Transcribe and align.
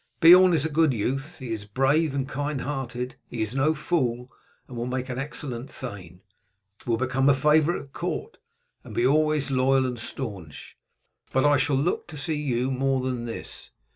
Beorn 0.19 0.51
is 0.55 0.65
a 0.65 0.69
good 0.69 0.93
youth; 0.95 1.37
he 1.37 1.51
is 1.53 1.65
brave 1.65 2.15
and 2.15 2.27
kind 2.27 2.61
hearted; 2.61 3.17
he 3.27 3.43
is 3.43 3.53
no 3.53 3.75
fool, 3.75 4.31
and 4.67 4.75
will 4.75 4.87
make 4.87 5.09
and 5.09 5.19
excellent 5.19 5.69
thane; 5.69 6.21
will 6.87 6.97
become 6.97 7.29
a 7.29 7.35
favourite 7.35 7.79
at 7.83 7.93
court, 7.93 8.37
and 8.83 8.95
be 8.95 9.05
always 9.05 9.51
loyal 9.51 9.85
and 9.85 9.99
staunch. 9.99 10.75
But 11.31 11.45
I 11.45 11.57
shall 11.57 11.75
look 11.77 12.07
to 12.07 12.17
see 12.17 12.33
you 12.33 12.71
more 12.71 13.01
than 13.01 13.25
this. 13.25 13.69